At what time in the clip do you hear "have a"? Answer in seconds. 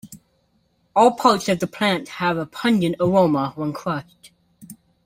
2.09-2.47